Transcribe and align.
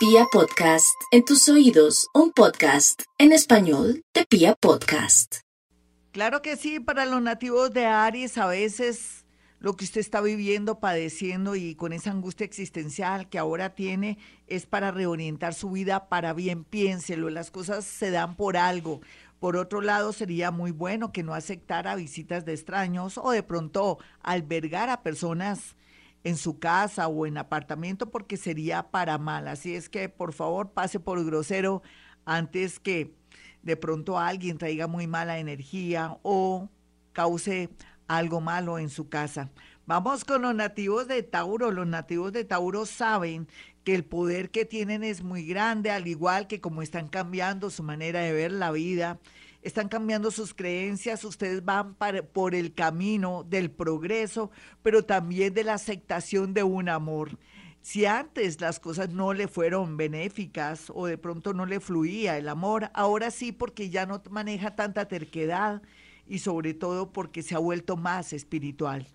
Pia 0.00 0.24
Podcast, 0.32 0.98
en 1.10 1.26
tus 1.26 1.46
oídos, 1.50 2.08
un 2.14 2.32
podcast 2.32 3.02
en 3.18 3.32
español 3.32 4.02
de 4.14 4.24
Pia 4.24 4.54
Podcast. 4.54 5.40
Claro 6.12 6.40
que 6.40 6.56
sí, 6.56 6.80
para 6.80 7.04
los 7.04 7.20
nativos 7.20 7.70
de 7.74 7.84
Aries 7.84 8.38
a 8.38 8.46
veces 8.46 9.26
lo 9.58 9.76
que 9.76 9.84
usted 9.84 10.00
está 10.00 10.22
viviendo, 10.22 10.80
padeciendo 10.80 11.54
y 11.54 11.74
con 11.74 11.92
esa 11.92 12.12
angustia 12.12 12.46
existencial 12.46 13.28
que 13.28 13.38
ahora 13.38 13.74
tiene 13.74 14.16
es 14.46 14.64
para 14.64 14.90
reorientar 14.90 15.52
su 15.52 15.70
vida 15.70 16.08
para 16.08 16.32
bien, 16.32 16.64
piénselo, 16.64 17.28
las 17.28 17.50
cosas 17.50 17.84
se 17.84 18.10
dan 18.10 18.36
por 18.36 18.56
algo. 18.56 19.02
Por 19.38 19.58
otro 19.58 19.82
lado, 19.82 20.14
sería 20.14 20.50
muy 20.50 20.70
bueno 20.70 21.12
que 21.12 21.22
no 21.22 21.34
aceptara 21.34 21.94
visitas 21.94 22.46
de 22.46 22.54
extraños 22.54 23.18
o 23.18 23.32
de 23.32 23.42
pronto 23.42 23.98
albergar 24.22 24.88
a 24.88 25.02
personas 25.02 25.76
en 26.24 26.36
su 26.36 26.58
casa 26.58 27.08
o 27.08 27.26
en 27.26 27.38
apartamento 27.38 28.10
porque 28.10 28.36
sería 28.36 28.90
para 28.90 29.18
mal. 29.18 29.48
Así 29.48 29.74
es 29.74 29.88
que 29.88 30.08
por 30.08 30.32
favor 30.32 30.72
pase 30.72 31.00
por 31.00 31.24
grosero 31.24 31.82
antes 32.24 32.78
que 32.78 33.14
de 33.62 33.76
pronto 33.76 34.18
alguien 34.18 34.58
traiga 34.58 34.86
muy 34.86 35.06
mala 35.06 35.38
energía 35.38 36.18
o 36.22 36.68
cause 37.12 37.70
algo 38.08 38.40
malo 38.40 38.78
en 38.78 38.90
su 38.90 39.08
casa. 39.08 39.50
Vamos 39.86 40.24
con 40.24 40.42
los 40.42 40.54
nativos 40.54 41.08
de 41.08 41.22
Tauro. 41.22 41.70
Los 41.70 41.86
nativos 41.86 42.32
de 42.32 42.44
Tauro 42.44 42.86
saben 42.86 43.48
que 43.84 43.94
el 43.94 44.04
poder 44.04 44.50
que 44.50 44.64
tienen 44.64 45.02
es 45.02 45.22
muy 45.22 45.44
grande, 45.46 45.90
al 45.90 46.06
igual 46.06 46.46
que 46.46 46.60
como 46.60 46.82
están 46.82 47.08
cambiando 47.08 47.70
su 47.70 47.82
manera 47.82 48.20
de 48.20 48.32
ver 48.32 48.52
la 48.52 48.70
vida, 48.70 49.18
están 49.62 49.88
cambiando 49.88 50.30
sus 50.30 50.54
creencias, 50.54 51.24
ustedes 51.24 51.64
van 51.64 51.96
por 52.32 52.54
el 52.54 52.74
camino 52.74 53.44
del 53.44 53.70
progreso, 53.70 54.50
pero 54.82 55.04
también 55.04 55.54
de 55.54 55.64
la 55.64 55.74
aceptación 55.74 56.54
de 56.54 56.62
un 56.62 56.88
amor. 56.88 57.38
Si 57.82 58.04
antes 58.04 58.60
las 58.60 58.78
cosas 58.78 59.10
no 59.10 59.32
le 59.32 59.48
fueron 59.48 59.96
benéficas 59.96 60.90
o 60.94 61.06
de 61.06 61.16
pronto 61.16 61.54
no 61.54 61.64
le 61.64 61.80
fluía 61.80 62.36
el 62.36 62.48
amor, 62.48 62.90
ahora 62.94 63.30
sí 63.30 63.52
porque 63.52 63.88
ya 63.88 64.06
no 64.06 64.22
maneja 64.30 64.76
tanta 64.76 65.08
terquedad 65.08 65.82
y 66.26 66.40
sobre 66.40 66.74
todo 66.74 67.12
porque 67.12 67.42
se 67.42 67.54
ha 67.54 67.58
vuelto 67.58 67.96
más 67.96 68.32
espiritual. 68.32 69.06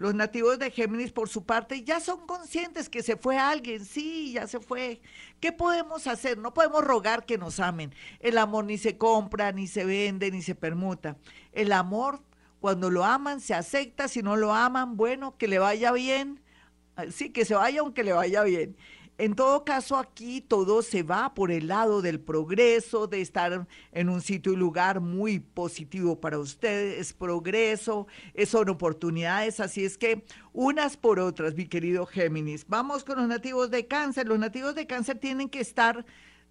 Los 0.00 0.14
nativos 0.14 0.58
de 0.58 0.70
Géminis, 0.70 1.12
por 1.12 1.28
su 1.28 1.44
parte, 1.44 1.84
ya 1.84 2.00
son 2.00 2.26
conscientes 2.26 2.88
que 2.88 3.02
se 3.02 3.18
fue 3.18 3.36
alguien, 3.36 3.84
sí, 3.84 4.32
ya 4.32 4.46
se 4.46 4.58
fue. 4.58 5.02
¿Qué 5.40 5.52
podemos 5.52 6.06
hacer? 6.06 6.38
No 6.38 6.54
podemos 6.54 6.82
rogar 6.82 7.26
que 7.26 7.36
nos 7.36 7.60
amen. 7.60 7.94
El 8.18 8.38
amor 8.38 8.64
ni 8.64 8.78
se 8.78 8.96
compra, 8.96 9.52
ni 9.52 9.66
se 9.66 9.84
vende, 9.84 10.30
ni 10.30 10.40
se 10.40 10.54
permuta. 10.54 11.18
El 11.52 11.70
amor, 11.70 12.22
cuando 12.60 12.88
lo 12.88 13.04
aman, 13.04 13.42
se 13.42 13.52
acepta. 13.52 14.08
Si 14.08 14.22
no 14.22 14.36
lo 14.36 14.54
aman, 14.54 14.96
bueno, 14.96 15.36
que 15.36 15.48
le 15.48 15.58
vaya 15.58 15.92
bien. 15.92 16.40
Sí, 17.10 17.28
que 17.28 17.44
se 17.44 17.54
vaya 17.54 17.80
aunque 17.80 18.02
le 18.02 18.14
vaya 18.14 18.42
bien. 18.42 18.78
En 19.20 19.34
todo 19.34 19.66
caso, 19.66 19.98
aquí 19.98 20.40
todo 20.40 20.80
se 20.80 21.02
va 21.02 21.34
por 21.34 21.50
el 21.50 21.66
lado 21.68 22.00
del 22.00 22.20
progreso, 22.20 23.06
de 23.06 23.20
estar 23.20 23.68
en 23.92 24.08
un 24.08 24.22
sitio 24.22 24.54
y 24.54 24.56
lugar 24.56 25.02
muy 25.02 25.40
positivo 25.40 26.18
para 26.18 26.38
ustedes, 26.38 26.98
es 26.98 27.12
progreso, 27.12 28.06
son 28.46 28.70
oportunidades, 28.70 29.60
así 29.60 29.84
es 29.84 29.98
que 29.98 30.24
unas 30.54 30.96
por 30.96 31.20
otras, 31.20 31.54
mi 31.54 31.66
querido 31.66 32.06
Géminis. 32.06 32.64
Vamos 32.66 33.04
con 33.04 33.18
los 33.18 33.28
nativos 33.28 33.70
de 33.70 33.86
cáncer. 33.86 34.26
Los 34.26 34.38
nativos 34.38 34.74
de 34.74 34.86
cáncer 34.86 35.18
tienen 35.18 35.50
que 35.50 35.60
estar 35.60 36.06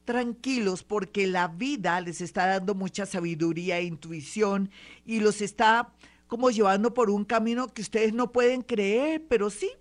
tranquilos 0.06 0.84
porque 0.84 1.26
la 1.26 1.48
vida 1.48 2.00
les 2.02 2.22
está 2.22 2.46
dando 2.46 2.76
mucha 2.76 3.08
sabiduría 3.08 3.80
e 3.80 3.86
intuición 3.86 4.70
y 5.08 5.22
los 5.22 5.42
está 5.42 5.92
como 6.28 6.52
llevando 6.52 6.94
por 6.94 7.10
un 7.10 7.26
camino 7.26 7.68
que 7.74 7.82
ustedes 7.82 8.14
no 8.14 8.32
pueden 8.32 8.62
creer, 8.62 9.24
pero 9.28 9.50
sí, 9.50 9.72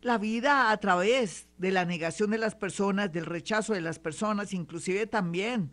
la 0.00 0.18
vida 0.18 0.70
a 0.70 0.76
través 0.78 1.48
de 1.58 1.72
la 1.72 1.84
negación 1.84 2.30
de 2.30 2.38
las 2.38 2.54
personas, 2.54 3.12
del 3.12 3.26
rechazo 3.26 3.74
de 3.74 3.80
las 3.80 3.98
personas, 3.98 4.52
inclusive 4.52 5.06
también 5.06 5.72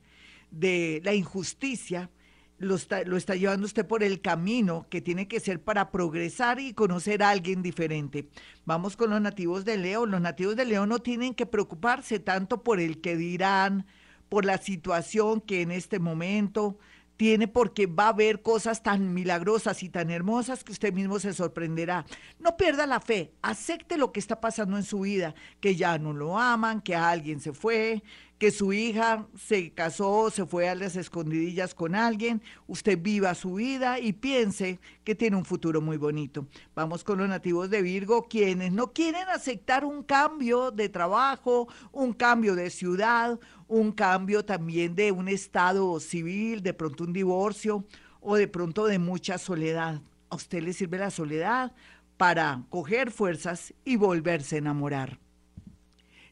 de 0.52 1.02
la 1.04 1.14
injusticia, 1.14 2.10
lo 2.58 2.76
está, 2.76 3.36
llevando 3.36 3.66
usted 3.66 3.86
por 3.86 4.02
el 4.02 4.22
camino 4.22 4.88
que 4.90 5.02
tiene 5.02 5.28
que 5.28 5.42
ser 5.42 5.62
para 5.62 5.92
progresar 5.92 6.60
y 6.60 6.74
conocer 6.74 7.22
a 7.22 7.30
alguien 7.30 7.62
diferente. 7.62 8.30
Vamos 8.64 8.96
con 8.96 9.10
los 9.10 9.20
nativos 9.20 9.66
de 9.66 9.78
Leo. 9.78 10.06
Los 10.06 10.22
nativos 10.22 10.56
de 10.56 10.66
Leo 10.66 10.86
no 10.86 11.00
tienen 11.00 11.34
que 11.34 11.46
preocuparse 11.46 12.20
tanto 12.20 12.64
por 12.64 12.80
el 12.80 13.02
que 13.02 13.18
dirán, 13.18 13.86
por 14.30 14.46
la 14.46 14.58
situación 14.58 15.42
que 15.42 15.62
en 15.62 15.72
este 15.72 16.00
momento 16.00 16.80
tiene 17.18 17.48
porque 17.48 17.88
va 17.88 18.06
a 18.06 18.10
haber 18.10 18.42
cosas 18.42 18.84
tan 18.84 19.14
milagrosas 19.14 19.84
y 19.84 19.90
tan 19.90 20.10
hermosas 20.10 20.64
que 20.64 20.72
usted 20.72 20.94
mismo 20.94 21.20
se 21.20 21.34
sorprenderá. 21.34 22.06
No 22.40 22.58
pierda 22.58 22.86
la 22.86 23.00
fe, 23.00 23.34
acepte 23.42 23.98
lo 23.98 24.12
que 24.12 24.20
está 24.20 24.42
pasando 24.42 24.78
en 24.78 24.84
su 24.84 25.02
vida, 25.02 25.36
que 25.60 25.76
ya 25.76 25.98
no 25.98 26.14
lo 26.14 26.38
aman, 26.38 26.82
que 26.82 26.96
alguien 26.96 27.40
se 27.40 27.54
fue, 27.54 28.04
que 28.38 28.52
su 28.52 28.74
hija 28.74 29.28
se 29.38 29.72
casó, 29.72 30.30
se 30.30 30.46
fue 30.46 30.68
a 30.68 30.76
las 30.76 30.96
escondidillas 30.96 31.74
con 31.74 31.96
alguien, 31.96 32.42
usted 32.68 33.00
viva 33.02 33.34
su 33.34 33.56
vida 33.56 34.00
y 34.00 34.14
piense 34.14 34.80
que 35.04 35.16
tiene 35.16 35.38
un 35.38 35.46
futuro 35.46 35.82
muy 35.82 35.98
bonito. 35.98 36.46
Vamos 36.76 37.04
con 37.04 37.20
los 37.20 37.30
nativos 37.30 37.70
de 37.70 37.82
Virgo, 37.82 38.28
quienes 38.28 38.74
no 38.74 38.92
quieren 38.92 39.28
aceptar 39.30 39.86
un 39.86 40.04
cambio 40.04 40.72
de 40.72 40.90
trabajo, 40.90 41.68
un 41.94 42.12
cambio 42.12 42.56
de 42.56 42.70
ciudad, 42.70 43.40
un 43.68 43.92
cambio 43.94 44.44
también 44.44 44.96
de 44.96 45.12
un 45.12 45.28
estado 45.28 46.00
civil, 46.00 46.62
de 46.62 46.74
pronto 46.74 47.06
un 47.06 47.14
divorcio 47.14 47.86
o 48.20 48.36
de 48.36 48.48
pronto 48.48 48.86
de 48.86 49.00
mucha 49.00 49.38
soledad. 49.38 50.02
A 50.30 50.36
usted 50.36 50.62
le 50.62 50.74
sirve 50.74 50.98
la 50.98 51.12
soledad 51.12 51.74
para 52.18 52.64
coger 52.70 53.12
fuerzas 53.12 53.74
y 53.86 53.96
volverse 53.96 54.56
a 54.56 54.60
enamorar. 54.60 55.25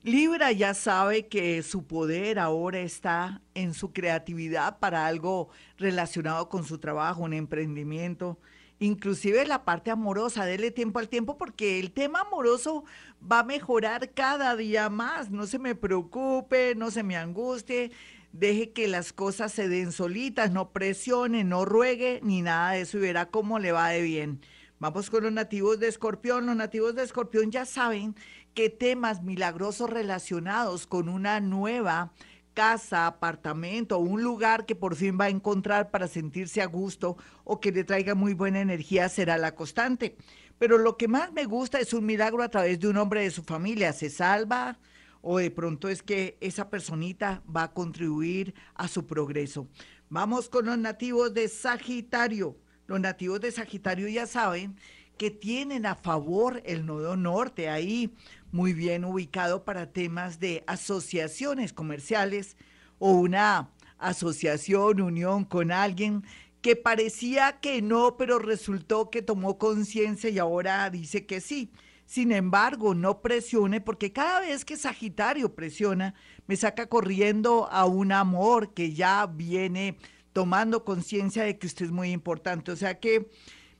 Libra 0.04 0.52
ya 0.52 0.74
sabe 0.74 1.28
que 1.28 1.64
su 1.64 1.88
poder 1.88 2.38
ahora 2.38 2.80
está 2.82 3.42
en 3.54 3.74
su 3.74 3.94
creatividad 3.94 4.80
para 4.80 5.08
algo 5.08 5.48
relacionado 5.78 6.50
con 6.50 6.66
su 6.66 6.78
trabajo, 6.78 7.24
un 7.24 7.32
emprendimiento, 7.32 8.38
inclusive 8.80 9.46
la 9.46 9.64
parte 9.64 9.92
amorosa, 9.92 10.44
dele 10.44 10.72
tiempo 10.72 11.00
al 11.00 11.08
tiempo 11.08 11.38
porque 11.38 11.80
el 11.80 11.94
tema 11.94 12.20
amoroso 12.20 12.84
va 13.32 13.40
a 13.40 13.44
mejorar 13.46 14.10
cada 14.10 14.58
día 14.58 14.90
más, 14.90 15.32
no 15.32 15.48
se 15.48 15.58
me 15.58 15.74
preocupe, 15.74 16.76
no 16.76 16.92
se 16.92 17.04
me 17.04 17.16
angustie, 17.16 17.94
deje 18.34 18.72
que 18.72 18.90
las 18.90 19.14
cosas 19.14 19.54
se 19.54 19.70
den 19.70 19.94
solitas, 19.94 20.52
no 20.52 20.72
presione, 20.72 21.46
no 21.46 21.64
ruegue, 21.64 22.20
ni 22.24 22.42
nada 22.42 22.72
de 22.72 22.82
eso 22.82 22.98
y 22.98 23.02
verá 23.02 23.28
cómo 23.28 23.58
le 23.58 23.72
va 23.72 23.88
de 23.88 24.02
bien. 24.02 24.42
Vamos 24.84 25.10
con 25.10 25.24
los 25.24 25.32
nativos 25.32 25.80
de 25.80 25.88
Escorpión. 25.88 26.46
Los 26.46 26.58
nativos 26.58 26.94
de 26.94 27.04
Escorpión 27.04 27.52
ya 27.52 27.66
saben 27.66 28.18
qué 28.54 28.70
temas 28.70 29.24
milagrosos 29.24 29.90
relacionados 29.90 30.88
con 30.88 31.08
una 31.08 31.40
nueva 31.40 32.12
casa, 32.54 33.08
apartamento, 33.08 33.98
un 34.00 34.24
lugar 34.24 34.66
que 34.66 34.76
por 34.76 34.98
fin 34.98 35.18
va 35.18 35.24
a 35.24 35.30
encontrar 35.30 35.90
para 35.90 36.10
sentirse 36.10 36.62
a 36.62 36.66
gusto 36.66 37.16
o 37.46 37.62
que 37.62 37.72
le 37.72 37.86
traiga 37.86 38.14
muy 38.14 38.34
buena 38.34 38.60
energía 38.60 39.08
será 39.08 39.38
la 39.38 39.56
constante. 39.56 40.18
Pero 40.60 40.78
lo 40.78 40.98
que 40.98 41.08
más 41.08 41.32
me 41.32 41.46
gusta 41.46 41.80
es 41.80 41.94
un 41.94 42.06
milagro 42.06 42.44
a 42.44 42.50
través 42.50 42.78
de 42.82 42.90
un 42.90 42.98
hombre 42.98 43.22
de 43.22 43.32
su 43.32 43.44
familia. 43.44 43.94
Se 43.94 44.10
salva 44.10 44.80
o 45.22 45.38
de 45.38 45.50
pronto 45.50 45.88
es 45.88 46.04
que 46.04 46.38
esa 46.42 46.70
personita 46.70 47.42
va 47.48 47.64
a 47.64 47.74
contribuir 47.74 48.54
a 48.76 48.90
su 48.90 49.08
progreso. 49.08 49.70
Vamos 50.10 50.50
con 50.50 50.66
los 50.66 50.78
nativos 50.78 51.34
de 51.34 51.48
Sagitario. 51.48 52.58
Los 52.88 53.00
nativos 53.00 53.42
de 53.42 53.52
Sagitario 53.52 54.08
ya 54.08 54.28
saben 54.28 54.76
que 55.18 55.32
tienen 55.32 55.86
a 55.86 55.96
favor 55.96 56.62
el 56.66 56.86
nodo 56.86 57.16
norte 57.16 57.70
ahí 57.70 58.14
muy 58.52 58.74
bien 58.74 59.06
ubicado 59.06 59.64
para 59.64 59.92
temas 59.92 60.40
de 60.40 60.64
asociaciones 60.68 61.74
comerciales 61.74 62.58
o 63.00 63.12
una 63.12 63.70
asociación, 63.98 65.02
unión 65.02 65.46
con 65.46 65.72
alguien 65.72 66.24
que 66.62 66.76
parecía 66.76 67.60
que 67.60 67.82
no, 67.82 68.16
pero 68.16 68.40
resultó 68.40 69.10
que 69.10 69.22
tomó 69.22 69.58
conciencia 69.58 70.30
y 70.30 70.40
ahora 70.40 70.90
dice 70.90 71.26
que 71.26 71.42
sí. 71.42 71.72
Sin 72.06 72.32
embargo, 72.32 72.94
no 72.94 73.22
presione 73.22 73.82
porque 73.82 74.14
cada 74.14 74.42
vez 74.42 74.66
que 74.66 74.78
Sagitario 74.78 75.56
presiona, 75.56 76.14
me 76.48 76.56
saca 76.56 76.88
corriendo 76.88 77.68
a 77.72 77.86
un 77.86 78.12
amor 78.12 78.74
que 78.74 78.94
ya 78.94 79.26
viene 79.26 79.98
tomando 80.34 80.84
conciencia 80.84 81.44
de 81.44 81.58
que 81.58 81.68
usted 81.68 81.86
es 81.86 81.92
muy 81.92 82.12
importante. 82.12 82.72
O 82.72 82.76
sea 82.76 83.00
que 83.00 83.30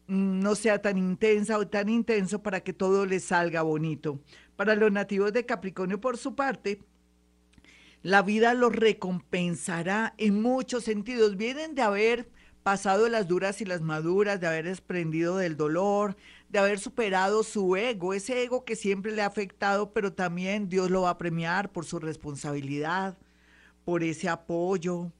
mm, 0.08 0.40
no 0.40 0.56
sea 0.56 0.82
tan 0.82 0.98
intensa 0.98 1.58
o 1.58 1.68
tan 1.68 1.90
intenso 1.90 2.42
para 2.42 2.62
que 2.62 2.74
todo 2.74 3.06
le 3.06 3.20
salga 3.20 3.64
bonito. 3.64 4.20
Para 4.56 4.76
los 4.76 4.92
nativos 4.92 5.34
de 5.34 5.46
Capricornio, 5.46 6.00
por 6.00 6.18
su 6.18 6.36
parte, 6.36 6.80
la 8.04 8.22
vida 8.22 8.54
los 8.54 8.76
recompensará 8.76 10.14
en 10.18 10.42
muchos 10.42 10.84
sentidos. 10.84 11.38
Vienen 11.38 11.74
de 11.74 11.82
haber 11.82 12.30
pasado 12.62 13.10
las 13.10 13.28
duras 13.28 13.62
y 13.62 13.66
las 13.66 13.82
maduras, 13.82 14.40
de 14.40 14.48
haber 14.48 14.66
desprendido 14.66 15.38
del 15.38 15.58
dolor, 15.58 16.16
de 16.50 16.60
haber 16.60 16.80
superado 16.80 17.44
su 17.44 17.76
ego, 17.76 18.14
ese 18.14 18.44
ego 18.44 18.64
que 18.64 18.76
siempre 18.76 19.12
le 19.12 19.22
ha 19.22 19.26
afectado, 19.26 19.92
pero 19.92 20.14
también 20.14 20.70
Dios 20.70 20.90
lo 20.90 21.02
va 21.02 21.12
a 21.12 21.18
premiar 21.18 21.72
por 21.72 21.86
su 21.86 22.00
responsabilidad, 22.00 23.18
por 23.84 24.04
ese 24.04 24.30
apoyo, 24.30 25.12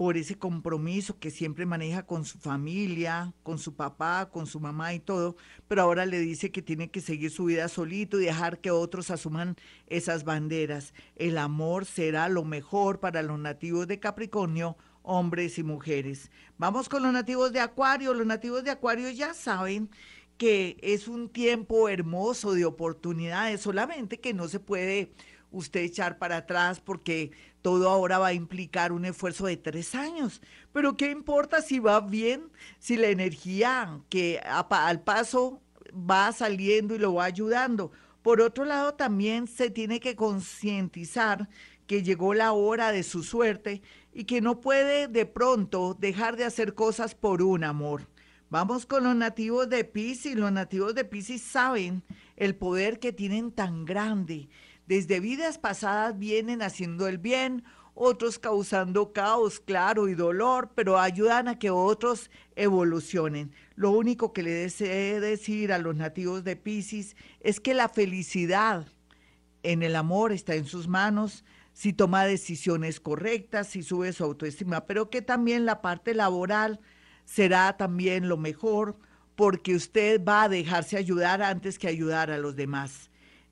por 0.00 0.16
ese 0.16 0.38
compromiso 0.38 1.18
que 1.18 1.30
siempre 1.30 1.66
maneja 1.66 2.06
con 2.06 2.24
su 2.24 2.38
familia, 2.38 3.34
con 3.42 3.58
su 3.58 3.74
papá, 3.74 4.30
con 4.32 4.46
su 4.46 4.58
mamá 4.58 4.94
y 4.94 4.98
todo, 4.98 5.36
pero 5.68 5.82
ahora 5.82 6.06
le 6.06 6.18
dice 6.20 6.50
que 6.50 6.62
tiene 6.62 6.90
que 6.90 7.02
seguir 7.02 7.30
su 7.30 7.44
vida 7.44 7.68
solito 7.68 8.18
y 8.18 8.24
dejar 8.24 8.60
que 8.62 8.70
otros 8.70 9.10
asuman 9.10 9.56
esas 9.88 10.24
banderas. 10.24 10.94
El 11.16 11.36
amor 11.36 11.84
será 11.84 12.30
lo 12.30 12.46
mejor 12.46 12.98
para 12.98 13.22
los 13.22 13.38
nativos 13.38 13.88
de 13.88 14.00
Capricornio, 14.00 14.78
hombres 15.02 15.58
y 15.58 15.64
mujeres. 15.64 16.30
Vamos 16.56 16.88
con 16.88 17.02
los 17.02 17.12
nativos 17.12 17.52
de 17.52 17.60
Acuario. 17.60 18.14
Los 18.14 18.26
nativos 18.26 18.64
de 18.64 18.70
Acuario 18.70 19.10
ya 19.10 19.34
saben 19.34 19.90
que 20.38 20.78
es 20.80 21.08
un 21.08 21.28
tiempo 21.28 21.90
hermoso 21.90 22.54
de 22.54 22.64
oportunidades, 22.64 23.60
solamente 23.60 24.18
que 24.18 24.32
no 24.32 24.48
se 24.48 24.60
puede 24.60 25.12
usted 25.50 25.80
echar 25.80 26.18
para 26.18 26.38
atrás 26.38 26.80
porque 26.80 27.32
todo 27.62 27.88
ahora 27.88 28.18
va 28.18 28.28
a 28.28 28.32
implicar 28.32 28.92
un 28.92 29.04
esfuerzo 29.04 29.46
de 29.46 29.56
tres 29.56 29.94
años. 29.94 30.40
Pero 30.72 30.96
¿qué 30.96 31.10
importa 31.10 31.62
si 31.62 31.78
va 31.78 32.00
bien, 32.00 32.50
si 32.78 32.96
la 32.96 33.08
energía 33.08 34.00
que 34.08 34.40
al 34.40 35.02
paso 35.02 35.60
va 35.92 36.32
saliendo 36.32 36.94
y 36.94 36.98
lo 36.98 37.14
va 37.14 37.24
ayudando? 37.24 37.92
Por 38.22 38.40
otro 38.40 38.64
lado, 38.64 38.94
también 38.94 39.46
se 39.46 39.70
tiene 39.70 39.98
que 39.98 40.14
concientizar 40.14 41.48
que 41.86 42.02
llegó 42.02 42.34
la 42.34 42.52
hora 42.52 42.92
de 42.92 43.02
su 43.02 43.22
suerte 43.22 43.82
y 44.12 44.24
que 44.24 44.40
no 44.40 44.60
puede 44.60 45.08
de 45.08 45.26
pronto 45.26 45.96
dejar 45.98 46.36
de 46.36 46.44
hacer 46.44 46.74
cosas 46.74 47.14
por 47.14 47.42
un 47.42 47.64
amor. 47.64 48.08
Vamos 48.50 48.84
con 48.84 49.04
los 49.04 49.16
nativos 49.16 49.68
de 49.68 49.84
Pisces. 49.84 50.36
Los 50.36 50.52
nativos 50.52 50.94
de 50.94 51.04
Pisces 51.04 51.40
saben 51.40 52.02
el 52.36 52.56
poder 52.56 52.98
que 52.98 53.12
tienen 53.12 53.52
tan 53.52 53.84
grande 53.84 54.48
desde 54.86 55.20
vidas 55.20 55.58
pasadas 55.58 56.18
vienen 56.18 56.62
haciendo 56.62 57.06
el 57.06 57.18
bien, 57.18 57.64
otros 57.94 58.38
causando 58.38 59.12
caos, 59.12 59.60
claro, 59.60 60.08
y 60.08 60.14
dolor, 60.14 60.72
pero 60.74 60.98
ayudan 60.98 61.48
a 61.48 61.58
que 61.58 61.70
otros 61.70 62.30
evolucionen. 62.56 63.52
Lo 63.74 63.90
único 63.90 64.32
que 64.32 64.42
le 64.42 64.50
deseo 64.50 65.20
decir 65.20 65.72
a 65.72 65.78
los 65.78 65.94
nativos 65.96 66.44
de 66.44 66.56
Pisces 66.56 67.16
es 67.40 67.60
que 67.60 67.74
la 67.74 67.88
felicidad 67.88 68.86
en 69.62 69.82
el 69.82 69.96
amor 69.96 70.32
está 70.32 70.54
en 70.54 70.64
sus 70.64 70.88
manos, 70.88 71.44
si 71.72 71.92
toma 71.92 72.24
decisiones 72.24 73.00
correctas, 73.00 73.68
si 73.68 73.82
sube 73.82 74.12
su 74.12 74.24
autoestima, 74.24 74.86
pero 74.86 75.10
que 75.10 75.22
también 75.22 75.66
la 75.66 75.82
parte 75.82 76.14
laboral 76.14 76.80
será 77.24 77.76
también 77.76 78.28
lo 78.28 78.36
mejor, 78.36 78.98
porque 79.36 79.74
usted 79.74 80.22
va 80.24 80.44
a 80.44 80.48
dejarse 80.48 80.96
ayudar 80.96 81.42
antes 81.42 81.78
que 81.78 81.88
ayudar 81.88 82.30
a 82.30 82.38
los 82.38 82.56
demás. 82.56 83.09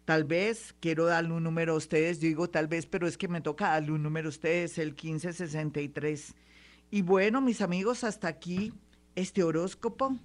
Tal 0.08 0.24
vez 0.24 0.74
quiero 0.80 1.04
darle 1.04 1.34
un 1.34 1.42
número 1.42 1.74
a 1.74 1.76
ustedes, 1.76 2.18
digo 2.18 2.48
tal 2.48 2.66
vez, 2.66 2.86
pero 2.86 3.06
es 3.06 3.18
que 3.18 3.28
me 3.28 3.42
toca 3.42 3.72
darle 3.72 3.92
un 3.92 4.02
número 4.02 4.28
a 4.28 4.30
ustedes, 4.30 4.78
el 4.78 4.92
1563. 4.94 6.34
Y 6.90 7.02
bueno, 7.02 7.42
mis 7.42 7.60
amigos, 7.60 8.04
hasta 8.04 8.26
aquí 8.26 8.72
este 9.16 9.42
horóscopo. 9.42 10.16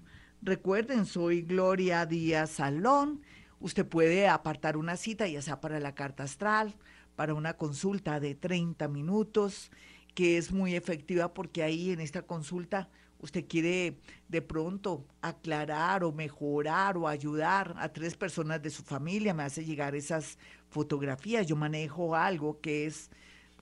Recuerden, 0.41 1.05
soy 1.05 1.41
Gloria 1.41 2.05
Díaz 2.05 2.51
Salón. 2.51 3.23
Usted 3.59 3.85
puede 3.85 4.29
apartar 4.29 4.77
una 4.77 4.95
cita, 4.95 5.27
ya 5.27 5.41
sea 5.41 5.59
para 5.59 5.81
la 5.81 5.93
carta 5.93 6.23
astral, 6.23 6.77
para 7.17 7.33
una 7.33 7.57
consulta 7.57 8.21
de 8.21 8.35
30 8.35 8.87
minutos, 8.87 9.69
que 10.15 10.37
es 10.37 10.53
muy 10.53 10.75
efectiva 10.75 11.33
porque 11.33 11.61
ahí 11.61 11.91
en 11.91 11.99
esta 11.99 12.21
consulta 12.21 12.87
usted 13.23 13.45
quiere 13.47 13.95
de 14.27 14.41
pronto 14.41 15.07
aclarar 15.21 16.03
o 16.03 16.11
mejorar 16.11 16.97
o 16.97 17.07
ayudar 17.07 17.73
a 17.77 17.87
tres 17.87 18.17
personas 18.17 18.61
de 18.61 18.69
su 18.69 18.83
familia, 18.83 19.33
me 19.33 19.43
hace 19.43 19.63
llegar 19.63 19.95
esas 19.95 20.37
fotografías. 20.69 21.47
Yo 21.47 21.55
manejo 21.55 22.15
algo 22.15 22.59
que 22.59 22.85
es 22.85 23.09